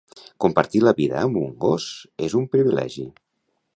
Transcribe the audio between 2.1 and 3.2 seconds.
és un privilegi